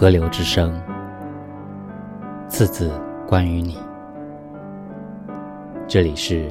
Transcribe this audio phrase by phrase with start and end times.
[0.00, 0.72] 河流之声，
[2.46, 2.88] 次字
[3.26, 3.76] 关于你。
[5.88, 6.48] 这里是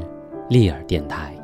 [0.50, 1.36] 利尔电台。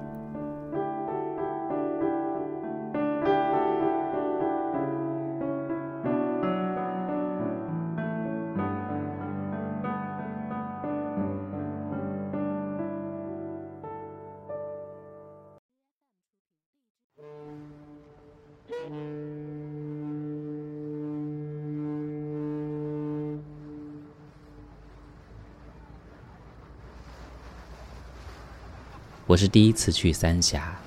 [29.33, 30.77] 我是第一次去三峡，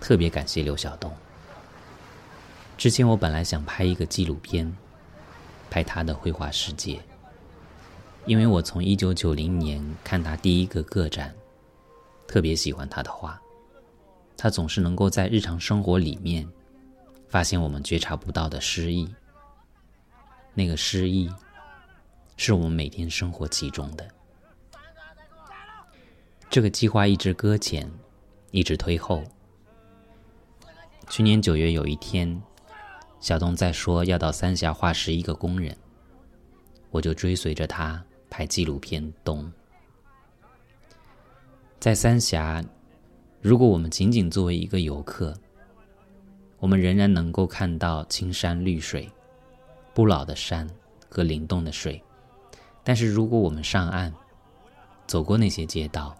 [0.00, 1.10] 特别感谢刘晓东。
[2.78, 4.72] 之前我本来想拍一个纪录片，
[5.68, 7.00] 拍他的绘画世界。
[8.24, 11.34] 因为我从一九九零年看他第一个个展，
[12.28, 13.40] 特别喜欢他的画。
[14.36, 16.46] 他总是能够在日常生活里面
[17.26, 19.12] 发现我们觉察不到的诗意。
[20.54, 21.28] 那个诗意，
[22.36, 24.08] 是我们每天生活其中的。
[26.54, 27.90] 这个计划一直搁浅，
[28.52, 29.24] 一直推后。
[31.10, 32.40] 去年九月有一天，
[33.18, 35.76] 小东在说要到三峡画十一个工人，
[36.92, 39.42] 我就追随着他拍纪录片《东》。
[41.80, 42.64] 在三峡，
[43.40, 45.34] 如果我们仅仅作为一个游客，
[46.60, 49.10] 我们仍然能够看到青山绿水、
[49.92, 50.70] 不老的山
[51.08, 52.00] 和灵动的水。
[52.84, 54.14] 但是如果我们上岸，
[55.08, 56.16] 走过那些街道，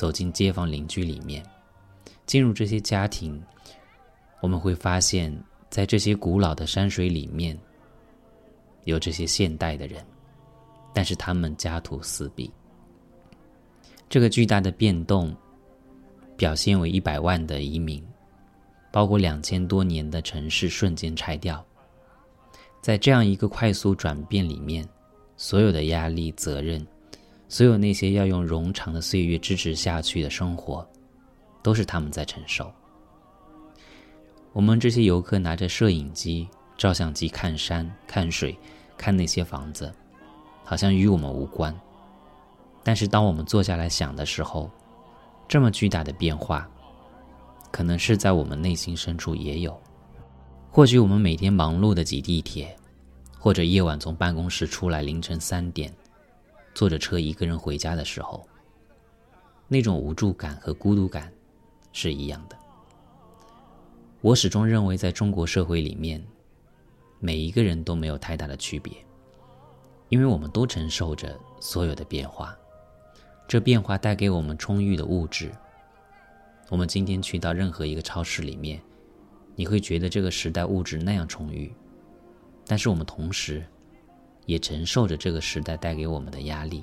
[0.00, 1.44] 走进街坊邻居里面，
[2.24, 3.38] 进入这些家庭，
[4.40, 5.30] 我们会发现，
[5.68, 7.54] 在这些古老的山水里面，
[8.84, 10.02] 有这些现代的人，
[10.94, 12.50] 但是他们家徒四壁。
[14.08, 15.36] 这个巨大的变动，
[16.34, 18.02] 表现为一百万的移民，
[18.90, 21.62] 包括两千多年的城市瞬间拆掉。
[22.80, 24.88] 在这样一个快速转变里面，
[25.36, 26.86] 所有的压力、责任。
[27.50, 30.88] 所有那些要用冗长的岁月支持下去的生活，
[31.64, 32.72] 都是他们在承受。
[34.52, 38.56] 我们这些游客拿着摄影机、照相机看山、看水、
[38.96, 39.92] 看那些房子，
[40.62, 41.76] 好像与我们无关。
[42.84, 44.70] 但是当我们坐下来想的时候，
[45.48, 46.70] 这么巨大的变化，
[47.72, 49.76] 可能是在我们内心深处也有。
[50.70, 52.74] 或许我们每天忙碌的挤地铁，
[53.40, 55.92] 或者夜晚从办公室出来凌晨三点。
[56.80, 58.48] 坐着车一个人回家的时候，
[59.68, 61.30] 那种无助感和孤独感
[61.92, 62.56] 是一样的。
[64.22, 66.24] 我始终认为，在中国社会里面，
[67.18, 68.94] 每一个人都没有太大的区别，
[70.08, 72.56] 因为我们都承受着所有的变化。
[73.46, 75.52] 这变化带给我们充裕的物质。
[76.70, 78.80] 我们今天去到任何一个超市里面，
[79.54, 81.70] 你会觉得这个时代物质那样充裕，
[82.66, 83.62] 但是我们同时。
[84.50, 86.82] 也承受着这个时代带给我们的压力。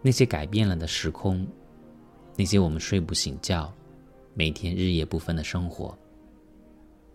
[0.00, 1.46] 那些改变了的时空，
[2.36, 3.70] 那些我们睡不醒觉、
[4.32, 5.96] 每天日夜不分的生活，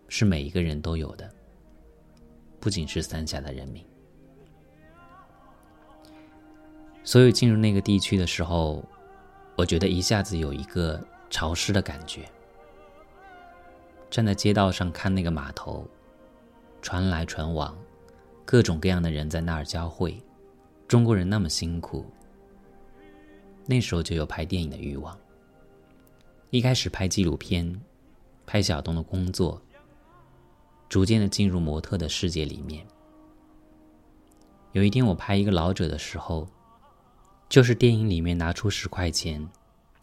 [0.07, 1.27] 是每一个人都有的，
[2.59, 3.83] 不仅是三峡的人民。
[7.03, 8.87] 所以进入那个地区的时候，
[9.55, 12.21] 我觉得一下子有一个潮湿的感觉。
[14.11, 15.83] 站在街道上看那个码头，
[16.83, 17.75] 船来船往。
[18.47, 20.17] 各种各样的人在那儿交汇，
[20.87, 22.05] 中国人那么辛苦，
[23.65, 25.19] 那时候就有拍电影的欲望。
[26.49, 27.77] 一开始拍纪录片，
[28.45, 29.61] 拍小东的工作，
[30.87, 32.87] 逐渐的进入模特的世界里面。
[34.71, 36.47] 有一天我拍一个老者的时候，
[37.49, 39.45] 就是电影里面拿出十块钱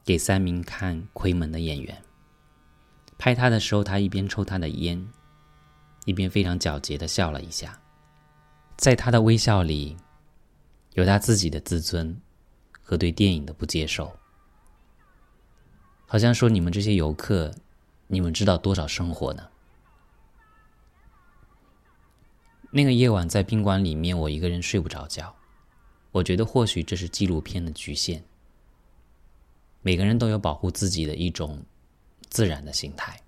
[0.05, 1.97] 给三名看亏门的演员。
[3.16, 5.03] 拍他的时候，他一边抽他的烟，
[6.05, 7.81] 一边非常皎洁的笑了一下。
[8.77, 9.97] 在他的微笑里，
[10.95, 12.21] 有他自己的自尊，
[12.83, 14.19] 和对电影的不接受。
[16.06, 17.55] 好像说你们这些游客，
[18.09, 19.49] 你们知道多少生活呢？
[22.73, 25.35] 那个夜晚在宾馆里面，我一个人睡不着觉。
[26.11, 28.25] 我觉得或许这是纪录片的局限。
[29.82, 31.65] 每个人都有保护自己的一种
[32.29, 33.21] 自然的心态。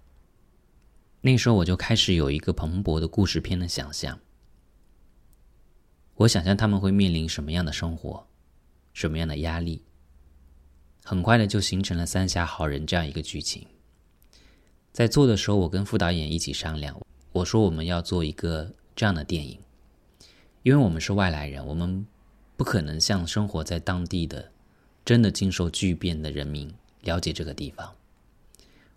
[1.20, 4.20] 那时候我就开始有一个蓬勃的故事片的想象。
[6.20, 8.26] 我想象他们会面临什么样的生活，
[8.94, 9.82] 什么样的压力。
[11.04, 13.66] 很快的就形成了“三峡好人”这样一个剧情。
[14.92, 16.98] 在做的时候，我跟副导演一起商量，
[17.32, 19.58] 我说我们要做一个这样的电影，
[20.62, 22.04] 因为我们是外来人，我们
[22.56, 24.50] 不可能像生活在当地的、
[25.04, 26.72] 真的经受巨变的人民
[27.02, 27.94] 了解这个地方。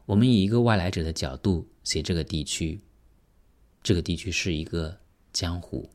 [0.05, 2.79] 我们以一个外来者的角度写这个地区，
[3.83, 4.97] 这个地区是一个
[5.33, 5.87] 江湖。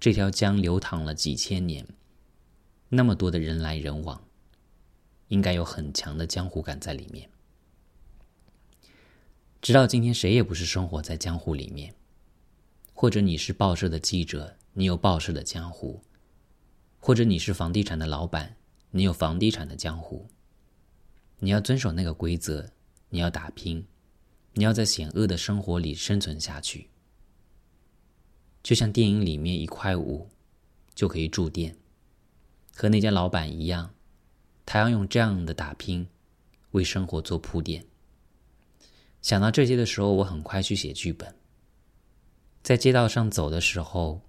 [0.00, 1.86] 这条江流淌了几千年，
[2.88, 4.24] 那么多的人来人往，
[5.28, 7.28] 应该有很强的江湖感在里面。
[9.60, 11.92] 直到今天，谁也不是生活在江湖里面，
[12.94, 16.02] 或者你是报社的记者，你有报社的江湖；
[16.98, 18.56] 或者你是房地产的老板，
[18.92, 20.26] 你有房地产的江湖。
[21.40, 22.70] 你要遵守那个规则，
[23.10, 23.86] 你要打拼，
[24.54, 26.89] 你要在险恶的生活里生存下去。
[28.62, 30.28] 就像电影里面一块五，
[30.94, 31.76] 就可以住店，
[32.76, 33.94] 和那家老板一样，
[34.66, 36.06] 他要用这样的打拼，
[36.72, 37.86] 为生活做铺垫。
[39.22, 41.34] 想到这些的时候，我很快去写剧本。
[42.62, 44.20] 在街道上走的时候，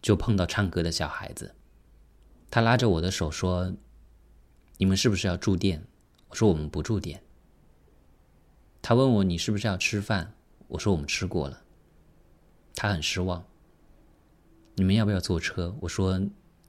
[0.00, 1.54] 就碰到唱歌的小孩子，
[2.50, 3.74] 他拉着我的手说
[4.78, 5.84] ：“你们是不是要住店？”
[6.30, 7.22] 我说：“我们不住店。”
[8.80, 10.34] 他问我：“你是不是要吃饭？”
[10.68, 11.64] 我说：“我们吃过了。”
[12.80, 13.44] 他很失望。
[14.74, 15.76] 你们要不要坐车？
[15.80, 16.18] 我说，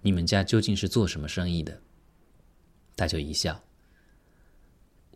[0.02, 1.80] 你们家究竟是做什么生意的？
[2.98, 3.58] 他就一笑，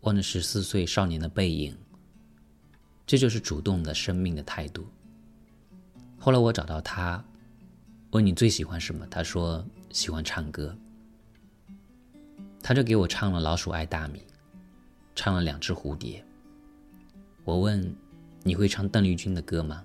[0.04, 1.76] 望着十四岁少年的背影。
[3.06, 4.86] 这就是主动的生命的态度。
[6.18, 7.22] 后来我找到他，
[8.12, 9.06] 问你最喜欢什么？
[9.08, 10.74] 他说喜欢唱歌。
[12.62, 14.18] 他就给我唱了《老鼠爱大米》，
[15.14, 16.22] 唱了《两只蝴蝶》。
[17.44, 17.94] 我问，
[18.42, 19.84] 你会唱邓丽君的歌吗？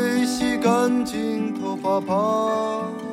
[0.61, 2.13] 干净头发爬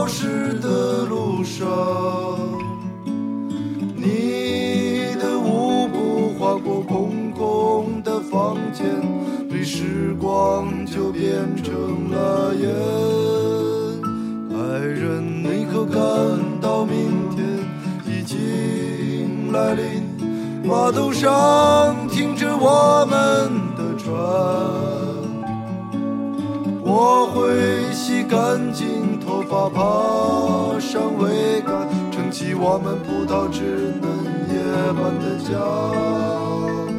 [0.00, 1.60] 消失的路上，
[3.94, 8.86] 你的舞步划过空空的房间，
[9.50, 11.30] 离时光就变
[11.62, 12.74] 成了烟。
[14.72, 16.00] 爱人，你可看
[16.62, 17.46] 到明天
[18.06, 20.02] 已经来临？
[20.64, 24.16] 码头上停着我们的船，
[26.86, 28.99] 我会洗干净。
[29.52, 34.08] 我爬上桅杆，撑起我们葡萄枝嫩
[34.46, 36.89] 叶般的家。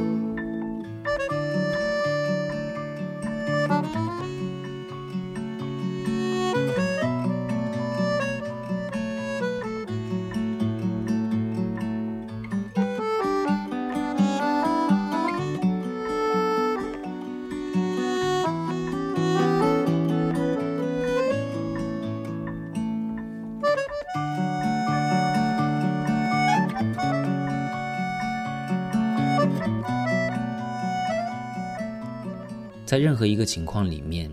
[32.92, 34.30] 在任何一个情况里面，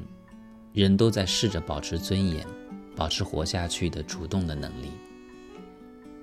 [0.72, 2.44] 人都在试着保持尊严，
[2.96, 4.88] 保持活下去的主动的能力。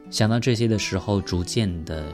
[0.10, 2.13] 想到这些的时候，逐渐的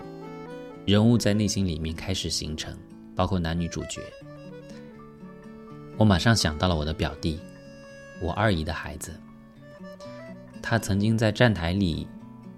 [0.85, 2.71] 人物在内心里面开始形成，
[3.15, 3.99] 包括男女主角。
[5.97, 7.39] 我马上想到了我的表弟，
[8.21, 9.19] 我二姨的孩子。
[10.61, 12.07] 他曾经在站台里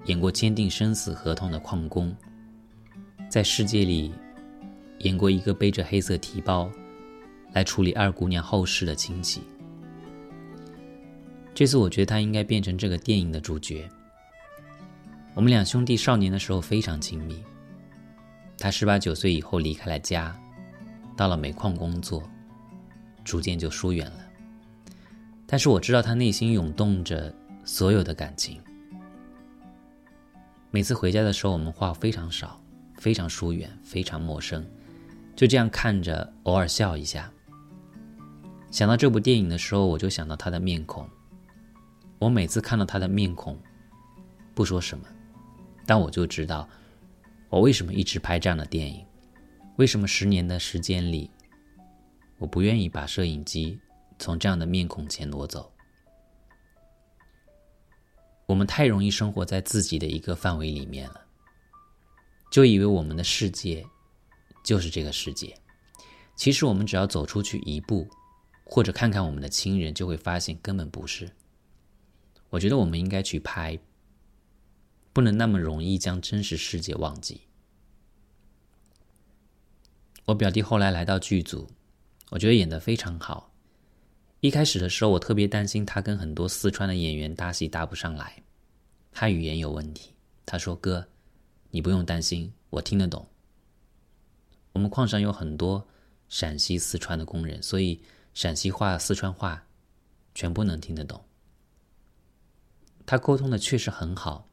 [0.08, 2.13] 演过签订生死合同的矿工，
[3.29, 4.13] 在世界里
[5.00, 6.70] 演过一个背着黑色提包。
[7.53, 9.41] 来处理二姑娘后事的亲戚。
[11.53, 13.88] 这次我觉得他应该变成这个电影的主角。
[15.36, 17.41] 我们两兄弟少年的时候非常亲密，
[18.57, 20.36] 他十八九岁以后离开了家，
[21.15, 22.22] 到了煤矿工作，
[23.24, 24.19] 逐渐就疏远了。
[25.48, 27.33] 但是我知道他内心涌动着
[27.63, 28.60] 所有的感情。
[30.72, 32.60] 每次回家的时候，我们话非常少，
[32.98, 34.65] 非常疏远，非常陌生，
[35.36, 37.31] 就这样看着，偶尔笑一下。
[38.74, 41.08] 想到这部电影的时候，我就想到他的面孔。
[42.18, 43.56] 我每次看到他的面孔，
[44.56, 45.06] 不说什么，
[45.86, 46.68] 但我就知道，
[47.51, 49.06] 我为什么一直拍这样的电影，
[49.77, 51.30] 为什么十年的时间里，
[52.39, 53.80] 我不愿意把摄影机
[54.18, 55.72] 从这样的面孔前挪走。
[58.48, 61.22] 我们太容易生活在自己的一个范围里面了，
[62.51, 63.86] 就以为我们的世界
[64.65, 65.56] 就是这个世界。
[66.36, 68.10] 其实我们只要走出去一步。
[68.74, 71.30] 或者看看我们的亲人，就会发现根本不是。
[72.50, 73.77] 我觉得我们应该去拍，
[75.13, 77.42] 不能那么容易将真实世界忘记。
[80.25, 81.70] 我表弟后来来到剧组，
[82.32, 83.53] 我觉得演得非常好。
[84.39, 88.42] 一开始的时候，我特别担心他跟很多四川的演员搭戏搭不上来，
[89.12, 90.10] 他语言有问题。
[90.48, 91.08] 他说：“哥，
[91.70, 93.24] 你不用担心，我听得懂。
[94.72, 95.88] 我们矿上有很多
[96.27, 98.01] 陕西、四川的工人，所以。”
[98.34, 99.68] 陕西话、四川话，
[100.34, 101.24] 全部能听得懂。
[103.06, 104.48] 他沟通的确实很好，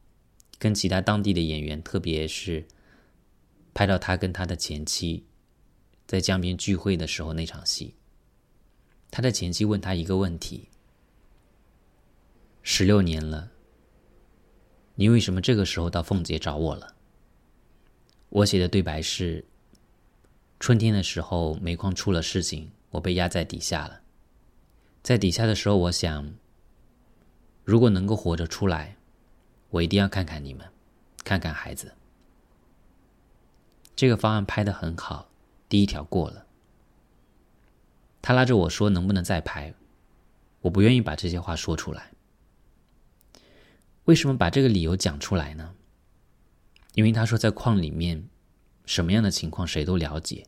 [0.59, 2.67] 跟其他当地的演员，特别是
[3.73, 5.25] 拍到他跟他的前妻
[6.05, 7.95] 在江边聚会的时候那场戏，
[9.09, 10.69] 他的前妻问他一个问题
[12.61, 13.49] ：“十六年了，
[14.93, 16.95] 你为什么这个时候到凤姐找我了？”
[18.29, 19.43] 我写的对白是
[20.61, 24.01] ：“春天的时候，煤矿出了事情。”我被压在底下了，
[25.01, 26.33] 在底下的时候，我想，
[27.63, 28.97] 如果能够活着出来，
[29.69, 30.67] 我一定要看看你们，
[31.23, 31.93] 看看孩子。
[33.95, 35.29] 这个方案拍的很好，
[35.69, 36.45] 第一条过了。
[38.21, 39.73] 他拉着我说：“能不能再拍？”
[40.61, 42.11] 我不愿意把这些话说出来。
[44.05, 45.73] 为什么把这个理由讲出来呢？
[46.93, 48.27] 因为他说在矿里面，
[48.85, 50.45] 什么样的情况谁都了解。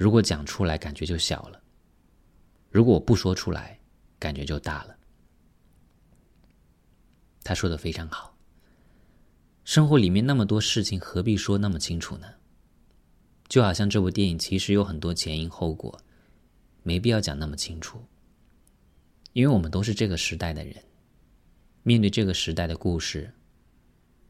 [0.00, 1.58] 如果讲出来，感觉就小了；
[2.70, 3.78] 如果我不说出来，
[4.18, 4.96] 感觉就大了。
[7.44, 8.34] 他说的非常好。
[9.62, 12.26] 生活里面那么多事情，何必说那么清楚呢？
[13.46, 16.00] 就好像这部电影其实有很多前因后果，
[16.82, 18.02] 没必要讲那么清楚。
[19.34, 20.74] 因为我们都是这个时代的人，
[21.82, 23.30] 面对这个时代的故事，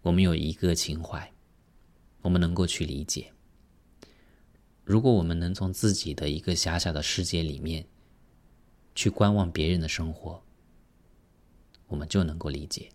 [0.03, 1.33] 我们有一个情怀，
[2.23, 3.33] 我们能够去理解。
[4.91, 7.87] 如果我们能从自己的一个狭小的世界里面，
[8.97, 10.43] 去观望别人的生活，
[11.87, 12.89] 我们就能够理解。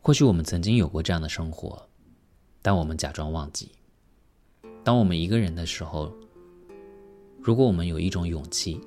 [0.00, 1.86] 或许我们曾经有过这样的生活，
[2.62, 3.70] 但我们假装忘记。
[4.82, 6.10] 当我们一个人的时候，
[7.38, 8.80] 如果我们有一种勇气，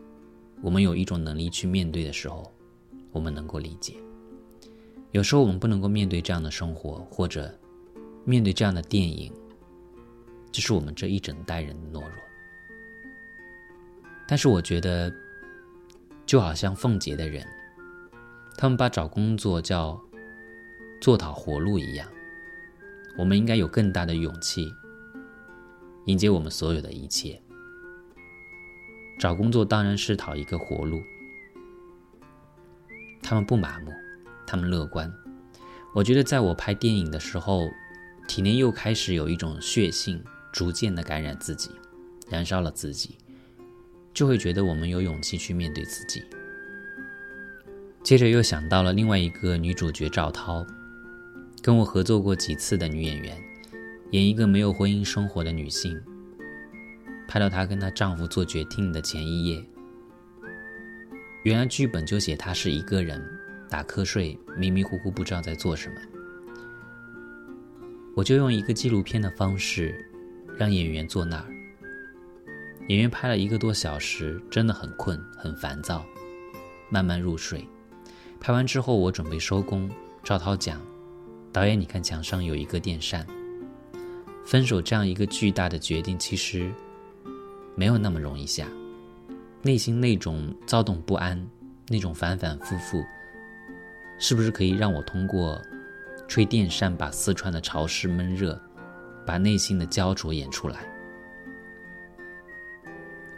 [0.63, 2.51] 我们有一种能力去面对的时候，
[3.11, 3.93] 我们能够理解。
[5.11, 7.53] 有时候我们不能够面对这样的生活，或者
[8.25, 9.31] 面对这样的电影。
[10.51, 12.15] 这是我们这一整代人的懦弱，
[14.27, 15.13] 但是我觉得，
[16.25, 17.45] 就好像凤姐的人，
[18.57, 19.99] 他们把找工作叫
[20.99, 22.05] 做讨活路一样，
[23.17, 24.67] 我们应该有更大的勇气
[26.05, 27.41] 迎接我们所有的一切。
[29.17, 30.99] 找工作当然是讨一个活路，
[33.21, 33.91] 他们不麻木，
[34.47, 35.09] 他们乐观。
[35.93, 37.69] 我觉得，在我拍电影的时候，
[38.27, 40.21] 体内又开始有一种血性。
[40.51, 41.71] 逐渐的感染自己，
[42.29, 43.17] 燃烧了自己，
[44.13, 46.23] 就会觉得我们有勇气去面对自己。
[48.03, 50.65] 接着又想到了另外一个女主角赵涛，
[51.61, 53.37] 跟我合作过几次的女演员，
[54.11, 55.99] 演一个没有婚姻生活的女性。
[57.27, 59.63] 拍到她跟她丈夫做决定的前一夜，
[61.43, 63.23] 原来剧本就写她是一个人
[63.69, 65.95] 打瞌睡，迷迷糊糊不知道在做什么。
[68.13, 70.10] 我就用一个纪录片的方式。
[70.61, 71.45] 让演员坐那儿，
[72.87, 76.05] 演员拍了一个多小时，真的很困很烦躁，
[76.91, 77.67] 慢慢入睡。
[78.39, 79.89] 拍完之后，我准备收工。
[80.23, 80.79] 赵涛讲
[81.51, 83.25] ：“导演，你看墙上有一个电扇。
[84.45, 86.69] 分手这样一个巨大的决定，其实
[87.73, 88.67] 没有那么容易下。
[89.63, 91.43] 内心那种躁动不安，
[91.87, 93.01] 那种反反复复，
[94.19, 95.59] 是不是可以让我通过
[96.27, 98.61] 吹电扇把四川的潮湿闷热？”
[99.25, 100.79] 把内心的焦灼演出来，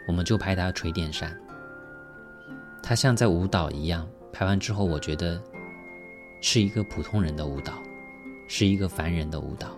[0.06, 1.36] 我们就拍他垂电扇，
[2.82, 4.06] 他像在舞蹈一样。
[4.32, 5.40] 拍完之后，我觉得
[6.42, 7.74] 是一个普通人的舞蹈，
[8.48, 9.68] 是一个凡人的舞蹈。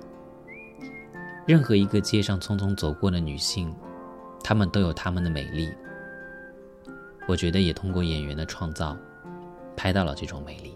[1.46, 3.70] 任何一个街上匆匆走过的女性，
[4.42, 5.70] 她们都有她们的美丽。
[7.28, 8.96] 我觉得也通过演员的创造，
[9.76, 10.75] 拍到了这种美丽。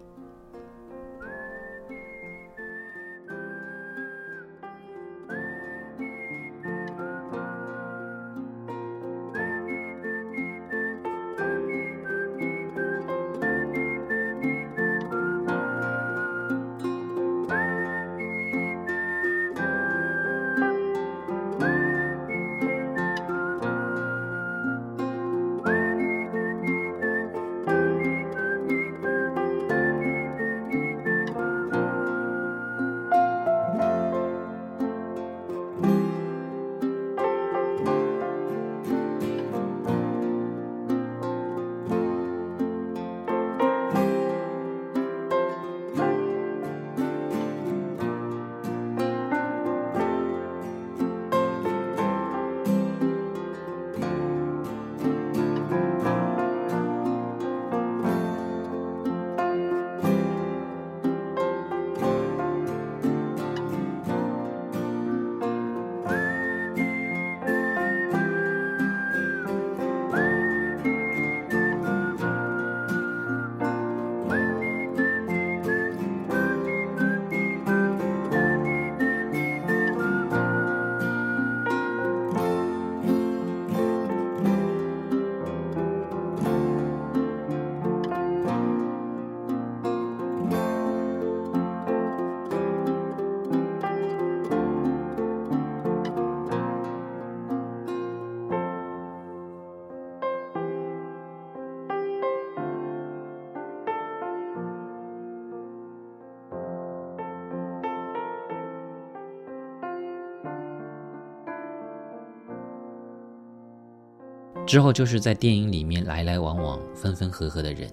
[114.70, 117.90] 之后就是在电影里面来来往往、分分合合的人，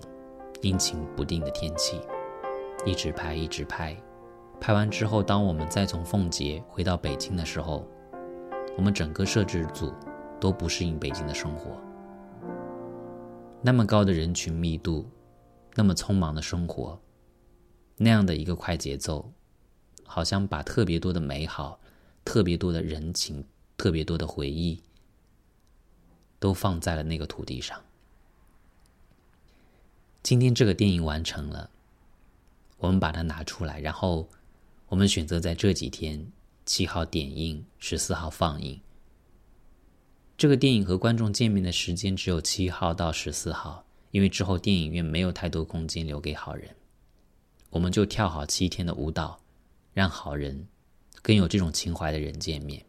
[0.62, 2.00] 阴晴不定的天气，
[2.86, 3.98] 一直拍，一直拍。
[4.62, 7.84] 拍完之后，当我们再从奉节回到北京的时候，
[8.78, 9.92] 我们整个摄制组
[10.40, 11.82] 都不适应北京的生活。
[13.60, 15.10] 那么高的人群密度，
[15.74, 17.02] 那么匆忙的生活，
[17.98, 19.28] 那样的一个快节奏，
[20.04, 21.80] 好像把特别多的美好、
[22.24, 23.44] 特别多的人情、
[23.80, 24.80] 特别多的回忆。
[26.40, 27.82] 都放在了那个土地上。
[30.22, 31.70] 今天这个电影完成了，
[32.78, 34.28] 我们把它拿出来，然后
[34.88, 36.32] 我们选择在这几天
[36.66, 38.80] 七号点映，十四号放映。
[40.38, 46.76] 这个电影和观众见面的时间只有七号到十四号，因为之后电影院没有太多空间留给好人，
[47.72, 49.40] 我们就跳好七天的舞蹈，
[49.94, 50.68] 让好人
[51.24, 52.86] 跟有这种情怀的人见面。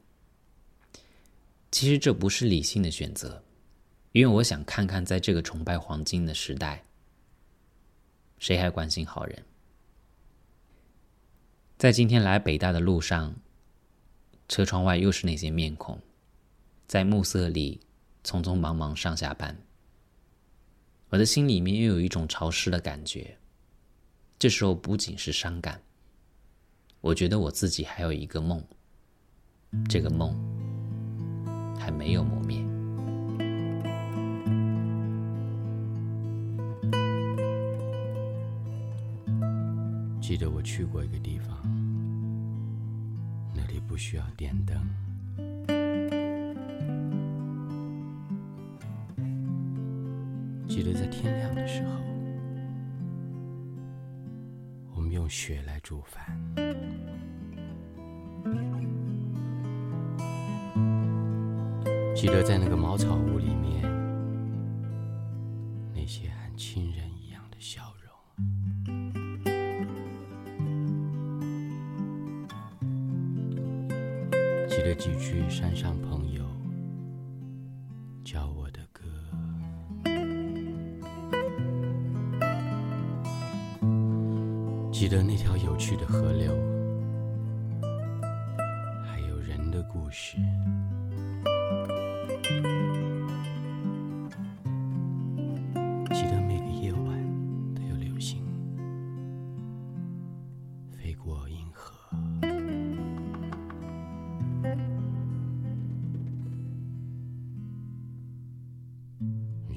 [1.70, 3.42] 其实这不是理性的选择，
[4.12, 6.82] 因为我想看看，在这个崇拜黄金的时代，
[8.38, 9.44] 谁还关心好人？
[11.76, 13.34] 在今天来北大的路上，
[14.48, 16.00] 车窗外又是那些面孔，
[16.86, 17.80] 在暮色里
[18.24, 19.56] 匆匆忙忙上下班。
[21.10, 23.36] 我的心里面又有一种潮湿的感觉，
[24.38, 25.80] 这时候不仅是伤感，
[27.00, 28.62] 我觉得我自己还有一个梦，
[29.88, 30.67] 这个梦。
[31.88, 32.58] 还没有磨灭。
[40.20, 41.48] 记得我去过一个地方，
[43.54, 44.86] 那里不需要电灯。
[50.68, 51.92] 记得在天亮的时候，
[54.94, 56.28] 我们用雪来煮饭。
[62.20, 63.80] 记得在那个茅草屋里面，
[65.94, 68.12] 那些和亲人一样的笑容；
[74.68, 76.44] 记得几句山上朋友
[78.24, 79.04] 教我的歌；
[84.90, 86.50] 记得那条有趣的河流，
[89.06, 90.36] 还有人的故事。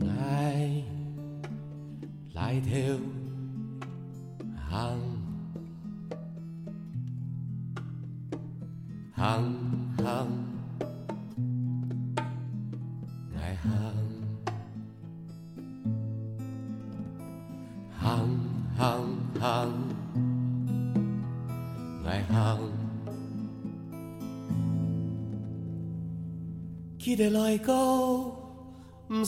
[0.00, 0.84] ngay
[2.34, 2.96] lại theo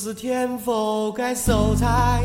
[0.02, 2.22] 是天赋该守才，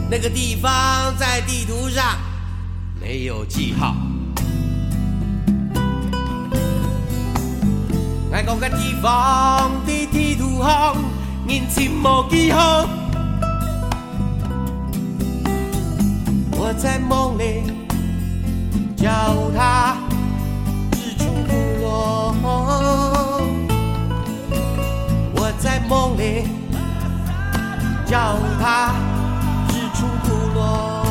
[0.08, 0.70] 那个地方
[1.18, 2.04] 在地图上
[3.00, 3.96] 没有记号。
[8.32, 10.66] 俺这个地方的地图上
[11.48, 12.88] 完全没记号。
[16.76, 17.62] 在梦里
[18.96, 19.10] 叫
[19.56, 19.96] 他
[20.92, 22.34] 日出日落，
[25.34, 26.44] 我在梦里
[28.04, 28.94] 叫他
[29.68, 31.06] 日出日落。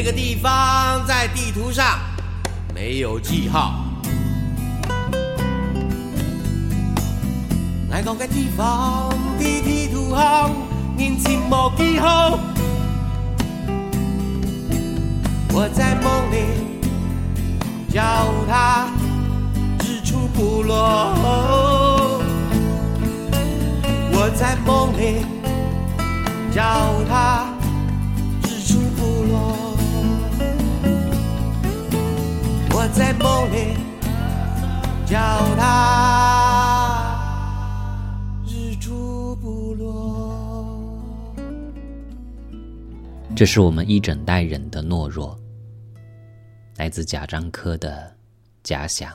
[0.00, 1.98] 那个地方在地图上
[2.72, 3.84] 没有记号，
[7.90, 9.08] 那个地方
[9.40, 10.52] 的地图上
[10.96, 12.38] 连一个记号。
[15.52, 16.78] 我在梦里
[17.92, 18.86] 叫他
[19.80, 21.10] 日出不落，
[24.12, 25.26] 我在梦里
[26.54, 26.62] 叫
[27.10, 27.47] 他。
[32.92, 33.74] 在梦里
[43.36, 45.38] 这是我们一整代人的懦弱，
[46.76, 48.06] 来自贾樟柯的
[48.64, 49.10] 《假想》。